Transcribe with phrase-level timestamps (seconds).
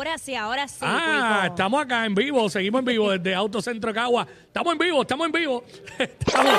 [0.00, 0.78] Ahora sí, ahora sí.
[0.80, 1.46] Ah, Cuico.
[1.52, 4.26] estamos acá en vivo, seguimos en vivo desde Autocentro Cagua.
[4.46, 5.62] Estamos en vivo, estamos en vivo.
[5.98, 6.54] Estamos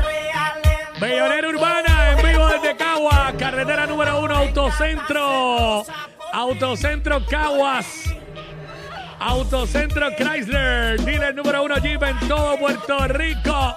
[0.05, 5.87] Regalen Bellonera Urbana, en vivo desde Caguas, carretera número uno, Autocentro.
[6.31, 8.08] Autocentro Caguas.
[9.29, 13.77] Autocentro Chrysler, dealer número uno Jeep en todo Puerto Rico.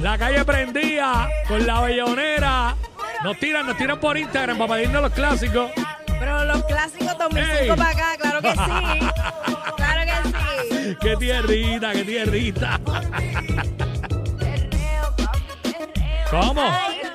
[0.00, 2.74] La calle prendía con la bellonera.
[3.22, 5.70] Nos tiran, nos tiran por Instagram para pedirnos los clásicos.
[6.18, 7.68] Pero los clásicos 2005 Ey.
[7.68, 8.56] para acá, claro que sí.
[9.76, 10.12] claro que
[10.70, 10.96] sí.
[10.98, 12.80] Qué tierrita, qué tierrita.
[16.30, 16.62] ¿Cómo?
[16.62, 17.05] Ay.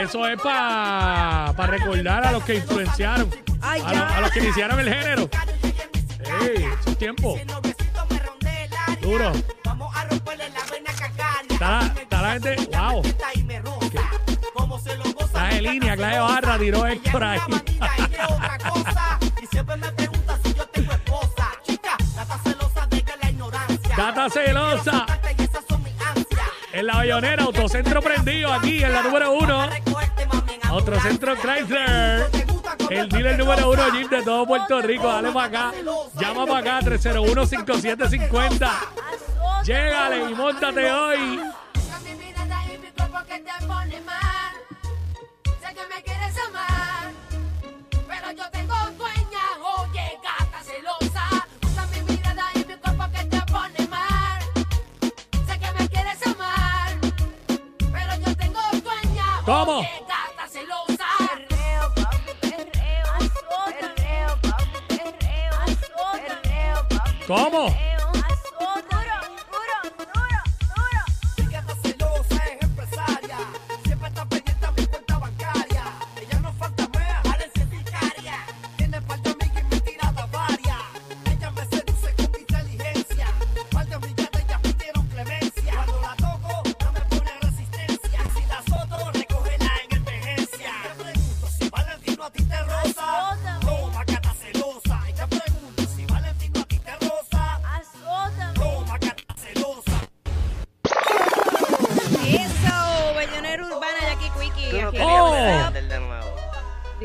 [0.00, 3.28] Eso es para recordar a los que influenciaron,
[3.60, 3.98] Ay, a, ya.
[3.98, 5.28] lo- a los que iniciaron el género.
[6.42, 6.64] ¡Ey!
[6.96, 8.96] El área.
[9.00, 9.32] Duro.
[9.64, 11.50] Vamos a romperle la vena cacaria.
[11.50, 12.56] Está, está la gente.
[12.76, 13.02] ¡Wow!
[15.24, 17.40] Está de línea, Clave Barra tiró Héctor ahí.
[23.96, 25.06] Gata celosa.
[26.72, 29.68] En la Bellonera, Autocentro prendido aquí en la número uno.
[30.70, 32.30] En Autocentro Chrysler.
[32.90, 35.08] El dealer número uno Jeep de todo Puerto Rico.
[35.08, 35.72] Dale para acá.
[36.14, 38.70] Llama para acá, 301-5750.
[39.64, 41.40] Llégale y montate hoy.
[59.80, 60.09] mi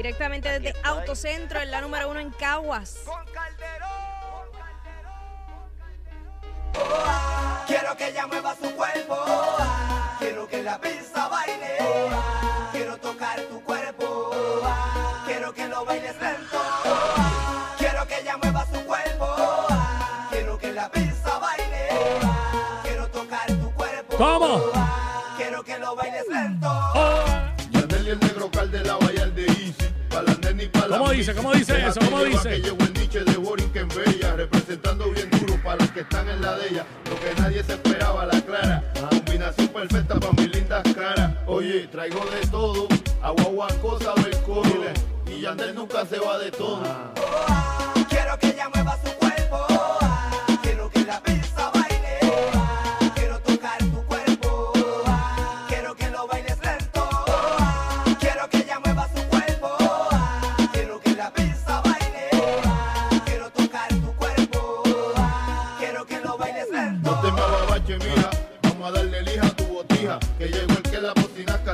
[0.05, 2.97] Directamente desde Autocentro, en la número uno en Caguas.
[7.65, 9.17] Quiero que ella mueva su cuerpo.
[10.19, 11.77] Quiero que la pista baile.
[12.71, 14.29] Quiero tocar tu cuerpo.
[15.25, 16.61] Quiero que lo bailes lento.
[17.79, 19.35] Quiero que ella mueva su cuerpo.
[20.29, 21.89] Quiero que la pista baile.
[22.83, 24.17] Quiero tocar tu cuerpo.
[24.17, 24.71] ¿Cómo?
[25.35, 26.69] Quiero que lo bailes lento.
[26.93, 27.25] Oh.
[27.71, 29.14] Yandel y el negro vaya de Easy.
[30.97, 31.35] ¿Cómo dice?
[31.35, 31.99] ¿Cómo dice eso?
[31.99, 32.49] ¿Cómo dice?
[32.49, 34.35] Que llegó el niche de Borinquen Bella.
[34.35, 36.85] Representando bien duro para los que están en la de ella.
[37.09, 38.83] Lo que nadie se esperaba, la clara.
[39.09, 41.31] Combinación perfecta para mis lindas caras.
[41.47, 42.87] Oye, traigo de todo.
[43.21, 44.69] Agua, agua, cosa, del coro.
[45.27, 47.11] Y Yandel nunca se va de tono.
[48.09, 49.24] Quiero que ella mueva su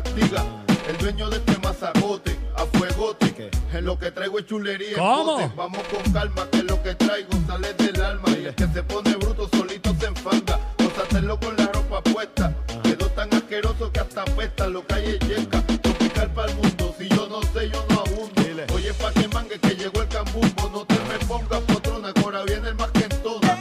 [0.01, 0.43] castiga.
[0.87, 3.51] El dueño de este mazacote, a fuegote.
[3.73, 4.97] En lo que traigo es chulería.
[4.97, 5.51] ¿Cómo?
[5.55, 8.29] Vamos con calma, que lo que traigo sale del alma.
[8.31, 10.59] Y el que se pone bruto solito se enfanga.
[10.77, 12.53] Gózatelo con la ropa puesta.
[12.83, 14.67] Quedó tan asqueroso que hasta apesta.
[14.67, 15.65] Lo que hay es yeca.
[15.81, 16.95] Tropical para el mundo.
[16.97, 18.41] Si yo no sé, yo no abundo.
[18.75, 20.69] Oye, pa' que mangue que llegó el cambumbo.
[20.71, 23.51] No te me pongas potrona, que ahora viene el más que en todas.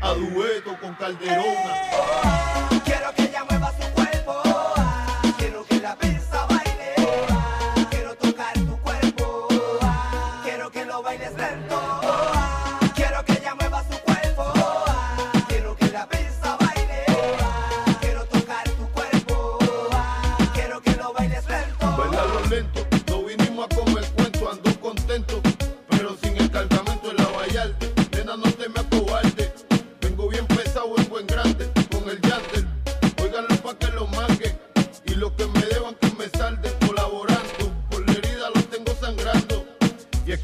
[0.00, 1.42] A dueto con Calderona.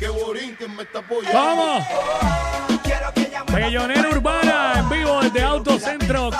[0.08, 1.38] Borinquen me está apoyando.
[1.38, 1.84] ¡Vamos!
[3.52, 6.30] Bellonera Urbana en vivo desde Autocentro.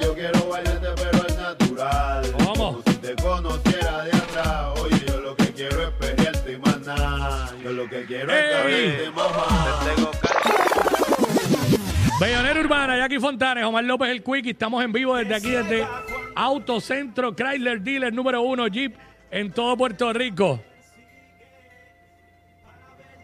[0.00, 2.32] Yo quiero bailarte, pero es natural.
[2.32, 2.54] ¿Cómo?
[2.54, 6.80] Como si te conociera de atrás, oye, yo lo que quiero es pelearte y más
[6.80, 7.50] nada.
[7.62, 9.70] Yo lo que quiero es ganarte, mamá.
[12.20, 14.44] Bellonera Urbana, Jackie Fontanes, Omar López el Quick.
[14.44, 15.86] y Estamos en vivo desde aquí, desde
[16.34, 18.94] Autocentro Chrysler Dealer número uno Jeep
[19.30, 20.60] en todo Puerto Rico.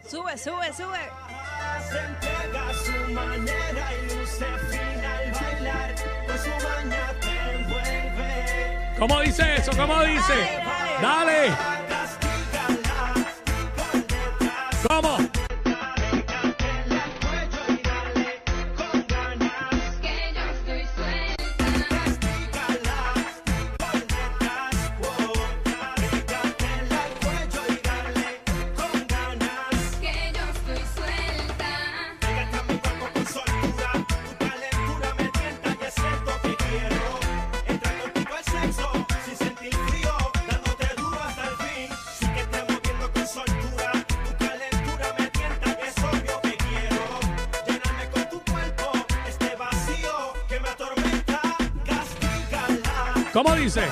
[0.03, 0.99] Sube, sube, sube.
[8.97, 9.71] ¿Cómo dice eso?
[9.75, 10.33] ¿Cómo dice?
[11.01, 11.51] Dale.
[14.87, 15.36] ¿Cómo?
[53.37, 53.83] ¿Cómo dice?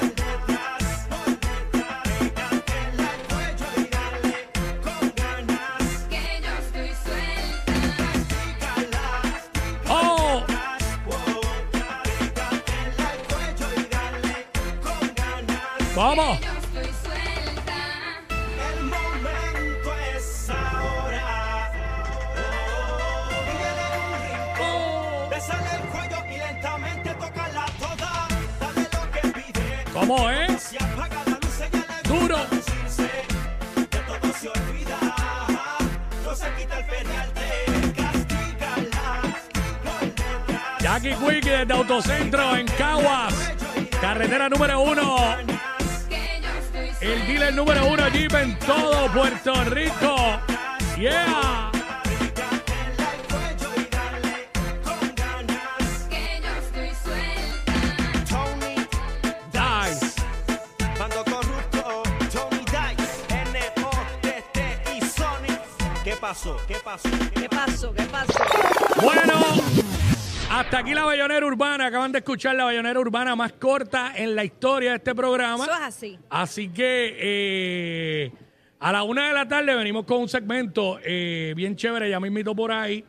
[16.26, 16.55] detrás,
[36.84, 37.48] penialte.
[37.96, 39.22] Castígala.
[39.84, 40.82] Por detrás.
[40.82, 43.34] Jackie Quick desde Autocentro en Caguas.
[44.02, 45.18] Carretera número uno.
[47.00, 50.16] El dealer número uno Jeep en todo Puerto Rico.
[50.98, 51.45] Yeah.
[66.28, 66.58] Pasó?
[66.68, 67.10] ¿Qué pasó?
[67.36, 67.94] ¿Qué pasó?
[67.94, 68.34] ¿Qué pasó?
[69.00, 69.34] Bueno,
[70.50, 71.86] hasta aquí la Bayonera Urbana.
[71.86, 75.66] Acaban de escuchar la Bayonera Urbana más corta en la historia de este programa.
[75.66, 76.20] Eso es así.
[76.32, 78.32] Así que eh,
[78.80, 82.30] a la una de la tarde venimos con un segmento eh, bien chévere, ya me
[82.30, 83.06] invito por ahí,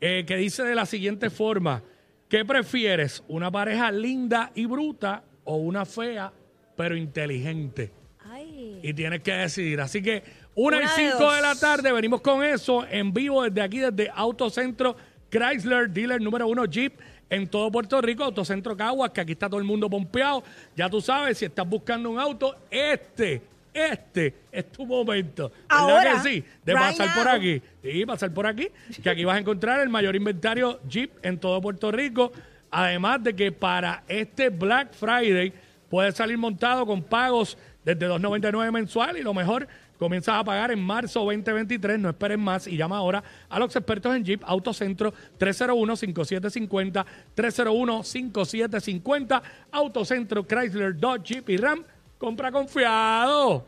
[0.00, 1.82] eh, que dice de la siguiente forma:
[2.28, 3.24] ¿Qué prefieres?
[3.26, 6.32] ¿Una pareja linda y bruta o una fea
[6.76, 7.90] pero inteligente?
[8.20, 8.78] Ay.
[8.84, 9.80] Y tienes que decidir.
[9.80, 10.22] Así que
[10.54, 11.34] una, Una y de cinco dos.
[11.34, 14.96] de la tarde venimos con eso en vivo desde aquí, desde Autocentro
[15.30, 16.92] Chrysler, dealer número uno Jeep
[17.30, 20.42] en todo Puerto Rico, Autocentro Caguas, que aquí está todo el mundo pompeado.
[20.76, 23.40] Ya tú sabes, si estás buscando un auto, este,
[23.72, 25.50] este es tu momento.
[25.70, 26.44] ¿Verdad Ahora, que sí?
[26.62, 27.62] De right pasar por aquí.
[27.82, 28.68] Sí, pasar por aquí.
[29.02, 32.30] Que aquí vas a encontrar el mayor inventario Jeep en todo Puerto Rico.
[32.70, 35.54] Además de que para este Black Friday
[35.88, 39.66] puedes salir montado con pagos desde 2.99 mensual y lo mejor,
[40.02, 41.98] comienzas a pagar en marzo 2023.
[41.98, 47.06] No esperes más y llama ahora a los expertos en Jeep Autocentro 301-5750,
[47.36, 51.84] 301-5750, Autocentro Chrysler Dodge Jeep y Ram.
[52.18, 53.64] Compra confiado.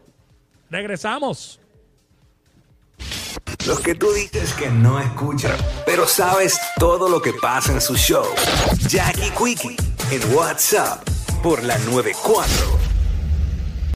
[0.71, 1.61] Regresamos.
[3.67, 7.97] Los que tú dices que no escuchan, pero sabes todo lo que pasa en su
[7.97, 8.26] show.
[8.88, 9.76] Jackie Quickie
[10.11, 11.03] en WhatsApp
[11.43, 12.84] por la 94.